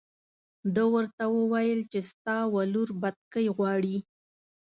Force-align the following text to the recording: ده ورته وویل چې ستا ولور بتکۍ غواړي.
ده 0.75 0.83
ورته 0.93 1.23
وویل 1.37 1.79
چې 1.91 1.99
ستا 2.09 2.37
ولور 2.55 2.89
بتکۍ 3.01 3.45
غواړي. 3.57 3.97